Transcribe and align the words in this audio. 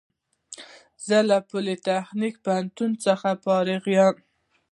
زه 1.07 1.17
له 1.29 1.37
پولیتخنیک 1.49 2.35
پوهنتون 2.43 2.91
څخه 3.05 3.29
فارغ 3.43 3.83
یم 3.97 4.15